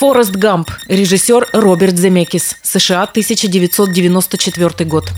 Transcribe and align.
Форест 0.00 0.34
Гамп. 0.34 0.70
Режиссер 0.88 1.48
Роберт 1.52 1.98
Земекис. 1.98 2.56
США, 2.62 3.02
1994 3.02 4.86
год. 4.86 5.12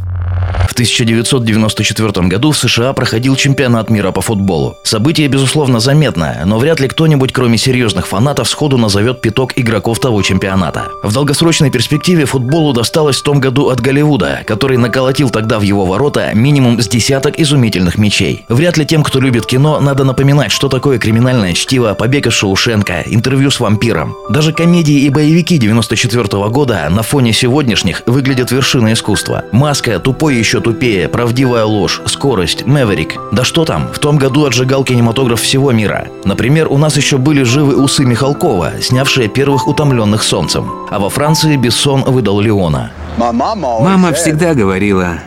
В 0.69 0.73
1994 0.73 2.29
году 2.29 2.53
в 2.53 2.59
США 2.59 2.93
проходил 2.93 3.37
чемпионат 3.37 3.91
мира 3.91 4.13
по 4.13 4.21
футболу. 4.21 4.79
Событие, 4.85 5.29
безусловно, 5.29 5.81
заметное, 5.81 6.43
но 6.45 6.59
вряд 6.59 6.81
ли 6.81 6.89
кто-нибудь, 6.89 7.33
кроме 7.33 7.59
серьезных 7.59 8.07
фанатов, 8.07 8.49
сходу 8.49 8.79
назовет 8.79 9.21
пяток 9.21 9.53
игроков 9.57 9.99
того 10.01 10.23
чемпионата. 10.23 10.87
В 11.03 11.13
долгосрочной 11.13 11.71
перспективе 11.71 12.27
футболу 12.27 12.73
досталось 12.73 13.17
в 13.17 13.23
том 13.23 13.41
году 13.41 13.69
от 13.71 13.81
Голливуда, 13.81 14.43
который 14.47 14.77
наколотил 14.77 15.31
тогда 15.31 15.59
в 15.59 15.63
его 15.63 15.85
ворота 15.85 16.31
минимум 16.35 16.81
с 16.81 16.89
десяток 16.89 17.39
изумительных 17.39 17.99
мечей. 17.99 18.45
Вряд 18.49 18.77
ли 18.77 18.87
тем, 18.87 19.03
кто 19.03 19.21
любит 19.21 19.47
кино, 19.47 19.81
надо 19.81 20.05
напоминать, 20.05 20.53
что 20.53 20.69
такое 20.69 20.99
криминальное 20.99 21.55
чтиво, 21.55 21.95
побег 21.95 22.27
из 22.27 22.35
Шоушенка, 22.35 23.03
интервью 23.07 23.51
с 23.51 23.61
вампиром. 23.61 24.15
Даже 24.31 24.53
комедии 24.53 25.01
и 25.01 25.09
боевики 25.09 25.59
94 25.59 26.25
года 26.49 26.89
на 26.89 27.03
фоне 27.03 27.33
сегодняшних 27.33 28.03
выглядят 28.07 28.53
вершиной 28.53 28.93
искусства. 28.93 29.45
Маска, 29.53 29.99
тупой 29.99 30.37
еще 30.37 30.52
тупее, 30.61 31.09
правдивая 31.09 31.65
ложь, 31.65 32.01
скорость, 32.07 32.67
Мэверик. 32.67 33.15
Да 33.33 33.45
что 33.45 33.65
там, 33.65 33.89
в 33.93 33.99
том 33.99 34.17
году 34.19 34.47
отжигал 34.47 34.85
кинематограф 34.85 35.41
всего 35.41 35.73
мира. 35.73 36.09
Например, 36.25 36.69
у 36.71 36.79
нас 36.79 36.97
еще 36.97 37.19
были 37.19 37.43
живы 37.43 37.77
усы 37.77 38.05
Михалкова, 38.05 38.81
снявшие 38.81 39.29
первых 39.29 39.67
утомленных 39.69 40.23
солнцем. 40.23 40.71
А 40.91 40.99
во 40.99 41.11
Франции 41.11 41.57
Бессон 41.57 42.03
выдал 42.03 42.41
Леона. 42.41 42.93
Мама 43.17 44.13
всегда 44.13 44.55
говорила, 44.55 45.19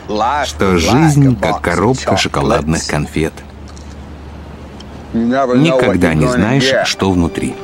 что 0.46 0.78
жизнь 0.78 1.36
как 1.40 1.62
коробка 1.62 2.18
шоколадных 2.18 2.86
конфет. 2.88 3.34
Никогда 5.14 6.14
не 6.14 6.28
знаешь, 6.28 6.88
что 6.88 7.12
внутри. 7.12 7.56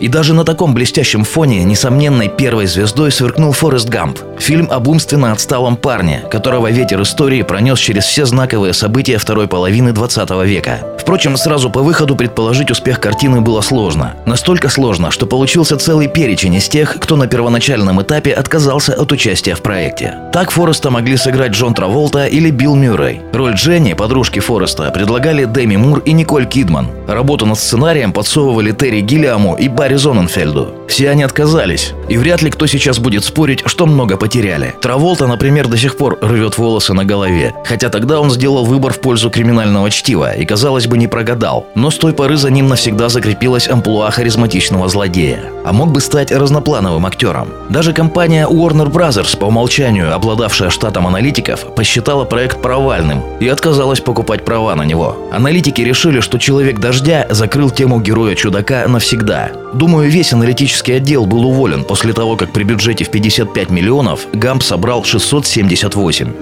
И 0.00 0.08
даже 0.08 0.34
на 0.34 0.44
таком 0.44 0.74
блестящем 0.74 1.24
фоне 1.24 1.64
несомненной 1.64 2.28
первой 2.28 2.66
звездой 2.66 3.12
сверкнул 3.12 3.52
Форест 3.52 3.88
Гамп. 3.88 4.18
Фильм 4.38 4.68
об 4.70 4.88
умственно 4.88 5.32
отсталом 5.32 5.76
парне, 5.76 6.24
которого 6.30 6.70
ветер 6.70 7.00
истории 7.02 7.42
пронес 7.42 7.78
через 7.78 8.04
все 8.04 8.26
знаковые 8.26 8.72
события 8.72 9.18
второй 9.18 9.46
половины 9.46 9.92
20 9.92 10.30
века. 10.44 10.80
Впрочем, 10.98 11.36
сразу 11.36 11.70
по 11.70 11.82
выходу 11.82 12.16
предположить 12.16 12.70
успех 12.70 12.98
картины 12.98 13.40
было 13.40 13.60
сложно. 13.60 14.14
Настолько 14.26 14.68
сложно, 14.68 15.10
что 15.10 15.26
получился 15.26 15.76
целый 15.76 16.08
перечень 16.08 16.54
из 16.54 16.68
тех, 16.68 16.98
кто 16.98 17.16
на 17.16 17.26
первоначальном 17.26 18.00
этапе 18.02 18.32
отказался 18.32 18.94
от 18.94 19.12
участия 19.12 19.54
в 19.54 19.60
проекте. 19.60 20.14
Так 20.32 20.50
Фореста 20.50 20.90
могли 20.90 21.16
сыграть 21.16 21.52
Джон 21.52 21.74
Траволта 21.74 22.26
или 22.26 22.50
Билл 22.50 22.74
Мюррей. 22.74 23.20
Роль 23.32 23.54
Дженни, 23.54 23.92
подружки 23.92 24.40
Фореста, 24.40 24.90
предлагали 24.90 25.44
Дэми 25.44 25.76
Мур 25.76 26.00
и 26.00 26.12
Николь 26.12 26.46
Кидман. 26.46 26.88
Работу 27.06 27.46
над 27.46 27.58
сценарием 27.58 28.12
подсовывали 28.12 28.72
Терри 28.72 29.00
Гиллиаму 29.00 29.56
и 29.56 29.68
Барри 29.68 29.96
Зоненфельду. 29.96 30.74
Все 30.88 31.10
они 31.10 31.22
отказались. 31.22 31.92
И 32.08 32.16
вряд 32.16 32.42
ли 32.42 32.50
кто 32.50 32.66
сейчас 32.66 32.98
будет 32.98 33.24
спорить, 33.24 33.62
что 33.66 33.86
много 33.86 34.16
потеряли. 34.16 34.74
Траволта, 34.80 35.26
например, 35.26 35.68
до 35.68 35.76
сих 35.76 35.96
пор 35.96 36.18
рвет 36.22 36.56
волосы 36.56 36.94
на 36.94 37.04
голове. 37.04 37.54
Хотя 37.64 37.88
тогда 37.88 38.20
он 38.20 38.30
сделал 38.30 38.64
выбор 38.64 38.92
в 38.92 39.00
пользу 39.00 39.30
криминального 39.30 39.90
чтива 39.90 40.34
и, 40.34 40.44
казалось 40.44 40.86
бы, 40.86 40.96
не 40.96 41.08
прогадал. 41.08 41.66
Но 41.74 41.90
с 41.90 41.96
той 41.96 42.12
поры 42.12 42.36
за 42.36 42.50
ним 42.50 42.68
навсегда 42.68 43.08
закрепилась 43.08 43.68
амплуа 43.68 44.10
харизматичного 44.10 44.88
злодея. 44.88 45.40
А 45.64 45.72
мог 45.72 45.90
бы 45.90 46.00
стать 46.00 46.30
разноплановым 46.30 47.06
актером. 47.06 47.48
Даже 47.70 47.92
компания 47.92 48.46
Warner 48.46 48.90
Brothers, 48.90 49.36
по 49.36 49.46
умолчанию 49.46 50.14
обладавшая 50.14 50.70
штатом 50.70 51.06
аналитиков, 51.06 51.74
посчитала 51.74 52.24
проект 52.24 52.60
провальным 52.60 53.22
и 53.40 53.48
отказалась 53.48 54.00
покупать 54.00 54.44
права 54.44 54.74
на 54.74 54.82
него. 54.82 55.16
Аналитики 55.32 55.80
решили, 55.80 56.20
что 56.20 56.38
«Человек 56.38 56.78
дождя» 56.94 57.26
закрыл 57.30 57.70
тему 57.70 58.00
героя-чудака 58.00 58.86
навсегда. 58.86 59.50
Думаю, 59.74 60.08
весь 60.08 60.32
аналитический 60.32 60.96
отдел 60.96 61.26
был 61.26 61.44
уволен 61.46 61.82
после 61.82 62.12
того, 62.12 62.36
как 62.36 62.52
при 62.52 62.62
бюджете 62.62 63.04
в 63.04 63.10
55 63.10 63.70
миллионов 63.70 64.20
Гамп 64.32 64.62
собрал 64.62 65.02
678. 65.02 66.32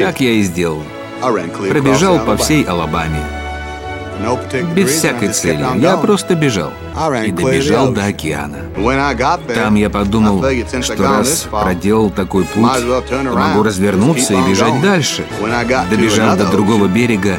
Так 0.00 0.20
я 0.20 0.30
и 0.30 0.42
сделал. 0.42 0.82
Пробежал 1.70 2.18
по 2.18 2.36
всей 2.36 2.64
Алабаме. 2.64 3.20
Без 4.74 4.90
всякой 4.90 5.28
цели. 5.28 5.64
Я 5.80 5.96
просто 5.96 6.34
бежал. 6.34 6.72
И 7.24 7.30
добежал 7.30 7.92
до 7.92 8.04
океана. 8.06 8.58
Там 9.54 9.74
я 9.74 9.90
подумал, 9.90 10.44
что 10.82 11.02
раз 11.02 11.46
проделал 11.50 12.10
такой 12.10 12.44
путь, 12.44 12.70
то 13.08 13.22
могу 13.32 13.62
развернуться 13.62 14.34
и 14.34 14.50
бежать 14.50 14.80
дальше. 14.82 15.24
Добежав 15.90 16.36
до 16.38 16.46
другого 16.46 16.86
берега, 16.88 17.38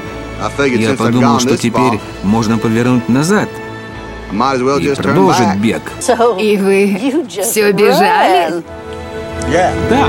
я 0.78 0.94
подумал, 0.94 1.40
что 1.40 1.58
теперь 1.58 2.00
можно 2.24 2.58
повернуть 2.58 3.10
назад– 3.10 3.50
и 4.32 4.96
продолжить 4.96 5.56
бег. 5.58 5.82
И 6.40 6.58
вы 6.58 7.26
все 7.28 7.72
бежали? 7.72 8.64
Да. 9.90 10.08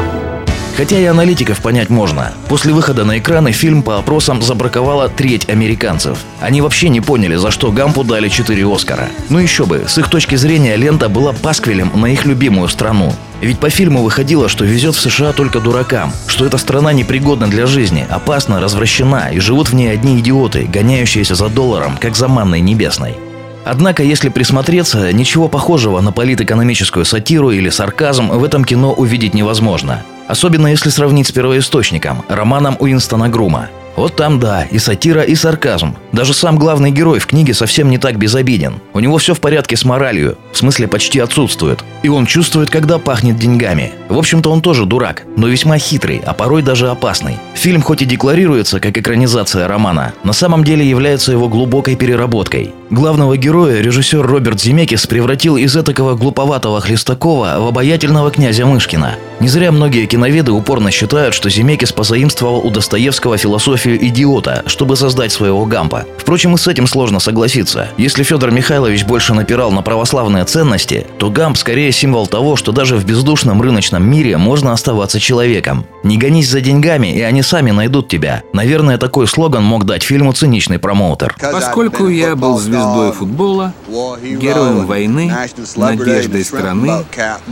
Хотя 0.77 0.99
и 0.99 1.05
аналитиков 1.05 1.61
понять 1.63 1.89
можно. 1.89 2.33
После 2.49 2.75
выхода 2.75 3.05
на 3.05 3.19
экраны 3.19 3.53
фильм 3.53 3.83
по 3.83 3.97
опросам 3.99 4.43
забраковала 4.43 5.09
треть 5.09 5.49
американцев. 5.49 6.19
Они 6.41 6.61
вообще 6.61 6.91
не 6.91 7.01
поняли, 7.01 7.37
за 7.37 7.51
что 7.51 7.73
Гампу 7.73 8.05
дали 8.05 8.29
4 8.29 8.75
Оскара. 8.75 9.09
Ну 9.31 9.39
еще 9.39 9.65
бы, 9.65 9.85
с 9.89 9.97
их 9.97 10.11
точки 10.11 10.35
зрения 10.35 10.77
лента 10.77 11.09
была 11.09 11.33
пасквилем 11.33 11.91
на 11.95 12.07
их 12.07 12.27
любимую 12.27 12.69
страну. 12.69 13.15
Ведь 13.41 13.59
по 13.59 13.69
фильму 13.71 14.03
выходило, 14.03 14.49
что 14.49 14.65
везет 14.65 14.95
в 14.95 15.01
США 15.01 15.33
только 15.33 15.61
дуракам, 15.61 16.13
что 16.27 16.47
эта 16.47 16.59
страна 16.59 16.93
непригодна 16.93 17.49
для 17.49 17.67
жизни, 17.67 18.07
опасна, 18.09 18.61
развращена, 18.61 19.31
и 19.33 19.41
живут 19.41 19.69
в 19.69 19.75
ней 19.75 19.93
одни 19.93 20.19
идиоты, 20.19 20.65
гоняющиеся 20.65 21.35
за 21.35 21.49
долларом, 21.49 21.97
как 22.01 22.17
за 22.17 22.29
манной 22.29 22.61
небесной. 22.61 23.17
Однако, 23.65 24.05
если 24.05 24.29
присмотреться, 24.29 25.13
ничего 25.13 25.49
похожего 25.49 26.01
на 26.01 26.13
политэкономическую 26.13 27.05
сатиру 27.05 27.51
или 27.51 27.69
сарказм 27.69 28.29
в 28.29 28.45
этом 28.45 28.65
кино 28.65 28.93
увидеть 28.93 29.35
невозможно. 29.35 30.05
Особенно 30.29 30.69
если 30.69 30.89
сравнить 30.89 31.29
с 31.29 31.33
первоисточником, 31.33 32.25
романом 32.29 32.77
Уинстона 32.79 33.29
Грума. 33.29 33.69
Вот 33.97 34.15
там 34.15 34.39
да, 34.39 34.65
и 34.65 34.79
сатира, 34.79 35.23
и 35.23 35.35
сарказм. 35.35 35.97
Даже 36.13 36.35
сам 36.35 36.59
главный 36.59 36.91
герой 36.91 37.19
в 37.19 37.27
книге 37.27 37.55
совсем 37.55 37.89
не 37.89 37.97
так 37.97 38.19
безобиден. 38.19 38.75
У 38.93 39.01
него 39.01 39.17
все 39.17 39.33
в 39.33 39.41
порядке 39.41 39.77
с 39.77 39.85
моралью, 39.85 40.37
в 40.53 40.59
смысле 40.59 40.87
почти 40.87 41.19
отсутствует. 41.19 41.83
И 42.03 42.09
он 42.09 42.27
чувствует, 42.27 42.69
когда 42.69 42.99
пахнет 42.99 43.39
деньгами. 43.39 43.93
В 44.11 44.19
общем-то 44.19 44.51
он 44.51 44.61
тоже 44.61 44.85
дурак, 44.85 45.25
но 45.37 45.49
весьма 45.49 45.79
хитрый, 45.79 46.23
а 46.25 46.35
порой 46.35 46.63
даже 46.63 46.91
опасный. 46.91 47.39
Фильм 47.57 47.81
хоть 47.81 48.03
и 48.03 48.05
декларируется 48.05 48.81
как 48.81 48.97
экранизация 48.99 49.67
романа, 49.67 50.13
на 50.23 50.35
самом 50.35 50.63
деле 50.63 50.89
является 50.89 51.33
его 51.33 51.49
глубокой 51.49 51.97
переработкой. 51.97 52.75
Главного 52.91 53.37
героя 53.37 53.81
режиссер 53.81 54.25
Роберт 54.25 54.61
Земекис 54.61 55.07
превратил 55.07 55.57
из 55.57 55.75
этакого 55.77 56.15
глуповатого 56.15 56.81
Хлестакова 56.81 57.57
в 57.59 57.67
обаятельного 57.67 58.31
князя 58.31 58.65
Мышкина. 58.67 59.17
Не 59.41 59.49
зря 59.49 59.73
многие 59.73 60.07
киноведы 60.07 60.53
упорно 60.53 60.91
считают, 60.91 61.35
что 61.35 61.51
Земекис 61.51 61.93
позаимствовал 61.93 62.65
у 62.65 62.71
Достоевского 62.71 63.37
философию 63.39 64.03
идиота, 64.07 64.63
чтобы 64.67 64.97
создать 64.97 65.33
своего 65.33 65.65
Гампа. 65.67 66.05
Впрочем, 66.19 66.55
и 66.55 66.59
с 66.59 66.69
этим 66.69 66.87
сложно 66.87 67.19
согласиться. 67.19 67.89
Если 67.97 68.23
Федор 68.23 68.51
Михайлович 68.53 69.05
больше 69.05 69.35
напирал 69.35 69.73
на 69.73 69.83
православные 69.83 70.45
ценности, 70.45 71.07
то 71.19 71.31
Гамп 71.31 71.57
скорее 71.57 71.91
символ 71.91 72.27
того, 72.27 72.55
что 72.55 72.71
даже 72.71 72.97
в 72.97 73.05
бездушном 73.05 73.61
рыночном 73.61 74.09
мире 74.09 74.37
можно 74.37 74.73
оставаться 74.73 75.19
человеком. 75.19 75.87
Не 76.07 76.17
гонись 76.19 76.49
за 76.49 76.61
деньгами, 76.61 77.09
и 77.09 77.21
они 77.21 77.43
сами 77.43 77.73
найдут 77.73 78.07
тебя. 78.07 78.45
Наверное, 78.53 78.97
такой 78.97 79.27
слоган 79.27 79.65
мог 79.65 79.85
дать 79.85 80.05
фильму 80.05 80.33
циничный 80.33 80.79
промоутер. 80.79 81.35
Поскольку 81.41 82.07
я 82.07 82.37
был 82.37 82.61
звездой 82.61 83.11
футбола, 83.11 83.73
героем 83.89 84.87
войны, 84.87 85.35
надеждой 85.75 86.45
страны, 86.45 87.05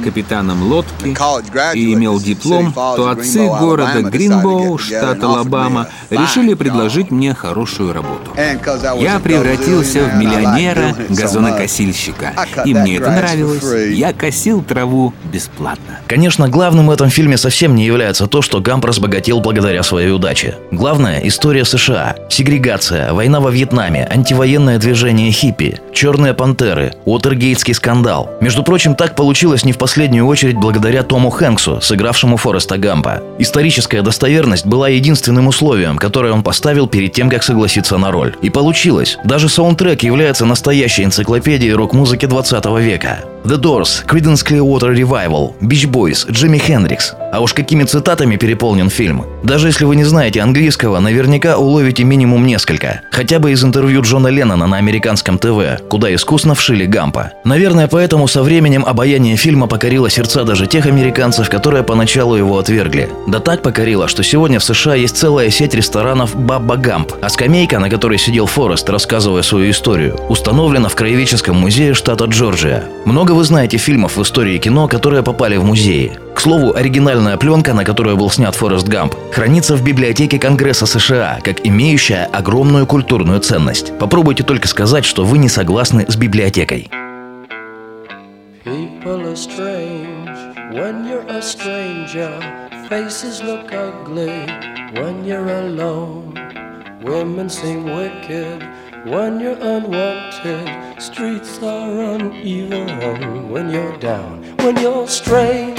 капитаном 0.05 0.71
лодки 0.71 1.17
и 1.75 1.95
имел 1.95 2.21
диплом, 2.21 2.73
то 2.73 3.11
отцы 3.11 3.45
города 3.45 4.03
Гринбоу, 4.03 4.79
штат 4.79 5.25
Алабама, 5.25 5.89
решили 6.11 6.55
предложить 6.55 7.11
мне 7.11 7.35
хорошую 7.35 7.93
работу. 7.93 8.31
Я 9.01 9.19
превратился 9.19 10.05
в 10.05 10.17
миллионера-газонокосильщика, 10.17 12.35
и 12.65 12.73
мне 12.73 12.99
это 12.99 13.11
нравилось. 13.11 13.65
Я 13.91 14.13
косил 14.13 14.63
траву 14.63 15.13
бесплатно. 15.33 15.99
Конечно, 16.07 16.49
главным 16.49 16.87
в 16.87 16.93
этом 16.93 17.11
фильме 17.11 17.37
совсем 17.37 17.75
не 17.75 17.85
является 17.85 18.29
то, 18.29 18.44
что 18.45 18.61
Гамп 18.61 18.85
разбогател 18.85 19.41
благодаря 19.41 19.83
своей 19.83 20.13
удаче. 20.13 20.57
Главное– 20.71 21.21
история 21.25 21.65
США, 21.65 22.15
сегрегация, 22.29 23.13
война 23.13 23.41
во 23.41 23.51
Вьетнаме, 23.51 24.07
антивоенное 24.09 24.79
движение 24.79 25.33
хиппи, 25.33 25.81
черные 25.93 26.35
пантеры, 26.35 26.93
Уотергейтский 27.07 27.75
скандал. 27.75 28.31
Между 28.41 28.63
прочим, 28.63 28.95
так 28.95 29.17
получилось 29.17 29.65
не 29.65 29.73
в 29.73 29.79
последнюю 29.79 30.27
очередь 30.27 30.57
благодаря 30.57 31.03
Тому 31.03 31.31
Хэнксу, 31.31 31.81
сыгравшему 31.81 32.37
Фореста 32.37 32.77
Гампа. 32.77 33.23
Историческая 33.39 34.03
достоверность 34.03 34.67
была 34.67 34.89
единственным 34.89 35.49
условием, 35.49 35.97
которое 35.97 36.33
он 36.33 36.43
поставил 36.43 36.87
перед 36.87 37.13
тем, 37.13 37.31
как 37.31 37.43
согласиться 37.43 37.97
на 37.97 38.11
роль. 38.11 38.37
И 38.43 38.51
получилось. 38.51 39.19
Даже 39.25 39.49
саундтрек 39.49 40.03
является 40.03 40.45
настоящей 40.45 41.05
энциклопедией 41.05 41.73
рок-музыки 41.73 42.27
20 42.27 42.65
века. 42.81 43.25
The 43.45 43.59
Doors, 43.59 44.07
Creedence 44.07 44.43
Clearwater 44.43 44.95
Revival, 44.95 45.53
Beach 45.61 45.87
Boys, 45.87 46.31
Джимми 46.31 46.57
Хендрикс. 46.57 47.15
А 47.35 47.41
уж 47.41 47.53
какими 47.53 47.83
цитатами 47.83 48.37
переполнен 48.37 48.89
фильм. 48.89 49.27
Даже 49.43 49.67
если 49.67 49.85
вы 49.85 49.97
не 49.97 50.05
знаете 50.05 50.41
английского, 50.41 51.01
наверняка 51.01 51.57
уловите 51.57 52.05
минимум 52.05 52.47
несколько. 52.47 53.01
Хотя 53.11 53.41
бы 53.41 53.51
из 53.51 53.65
интервью 53.65 54.03
Джона 54.03 54.29
Леннона 54.29 54.69
на 54.69 54.77
американском 54.77 55.41
ТВ, 55.41 55.83
куда 55.89 56.15
искусно 56.15 56.55
вшили 56.55 56.87
Гампа. 56.87 57.33
Наверное, 57.43 57.89
поэтому 57.89 58.29
со 58.29 58.45
временем 58.45 58.85
обаяние 58.87 59.35
фильма 59.35 59.67
покорило 59.67 60.09
сердца 60.09 60.45
даже 60.45 60.69
тех 60.69 60.87
американцев, 60.87 61.51
которые 61.51 61.83
поначалу 61.83 62.37
его 62.37 62.57
отвергли. 62.57 63.11
Да 63.27 63.41
так 63.41 63.63
покорило, 63.63 64.07
что 64.07 64.23
сегодня 64.23 64.61
в 64.61 64.65
США 64.65 64.95
есть 64.95 65.17
целая 65.17 65.51
сеть 65.51 65.75
ресторанов 65.75 66.37
«Баба 66.37 66.77
Гамп», 66.77 67.15
а 67.21 67.29
скамейка, 67.31 67.81
на 67.81 67.91
которой 67.91 68.19
сидел 68.19 68.47
Форест, 68.47 68.89
рассказывая 68.89 69.43
свою 69.43 69.73
историю, 69.73 70.17
установлена 70.29 70.89
в 70.89 70.95
Краеведческом 70.95 71.57
музее 71.57 71.95
штата 71.95 72.27
Джорджия. 72.27 72.85
Много 73.05 73.33
вы 73.33 73.43
знаете 73.43 73.77
фильмов 73.77 74.19
в 74.19 74.23
истории 74.23 74.59
кино, 74.59 74.87
которые 74.87 75.25
попали 75.25 75.57
в 75.57 75.65
музеи. 75.65 76.13
К 76.35 76.41
слову, 76.41 76.75
оригинальная 76.75 77.37
пленка, 77.37 77.73
на 77.73 77.85
которую 77.85 78.17
был 78.17 78.31
снят 78.31 78.55
Форест 78.55 78.89
Гамп, 78.89 79.15
хранится 79.33 79.77
в 79.77 79.83
библиотеке 79.83 80.39
Конгресса 80.39 80.85
США, 80.85 81.39
как 81.43 81.65
имеющая 81.67 82.25
огромную 82.25 82.87
культурную 82.87 83.41
ценность. 83.41 83.97
Попробуйте 83.99 84.43
только 84.43 84.69
сказать, 84.69 85.05
что 85.05 85.25
вы 85.25 85.39
не 85.39 85.49
согласны 85.49 86.05
с 86.09 86.17
библиотекой. 86.17 86.91
People 88.65 89.27
are 89.27 89.37
strange 89.37 90.29
when 90.73 91.07
you're 91.07 91.27
a 91.29 91.41
stranger. 91.41 92.33
Faces 92.89 93.43
look 93.43 93.73
ugly 93.73 94.47
when 94.95 95.25
you're 95.25 95.49
alone. 95.49 96.35
Women 97.03 97.49
seem 97.49 97.85
wicked 97.85 98.63
when 99.05 99.39
you're 99.39 99.59
unwanted. 99.61 100.69
Streets 100.99 101.63
are 101.63 102.17
uneven 102.17 103.51
when 103.51 103.71
you're 103.71 103.97
down, 103.99 104.43
when 104.59 104.77
you're 104.79 105.07
strange. 105.07 105.79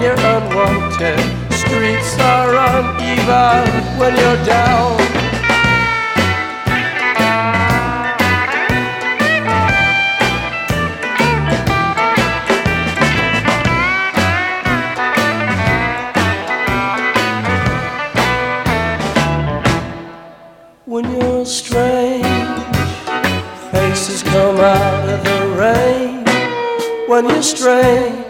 when 0.00 0.16
you're 0.16 0.26
unwanted. 0.26 1.20
Streets 1.52 2.18
are 2.20 2.54
uneven 2.54 3.98
when 3.98 4.16
you're 4.16 4.44
down. 4.44 4.96
When 20.86 21.10
you're 21.12 21.44
strange, 21.44 22.24
faces 23.70 24.22
come 24.22 24.56
out 24.56 25.08
of 25.08 25.24
the 25.24 25.54
rain. 25.58 26.24
When 27.06 27.28
you're 27.28 27.42
strange 27.42 28.29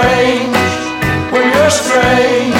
strange 0.00 1.32
when 1.32 1.52
you're 1.52 1.70
strange. 1.70 2.59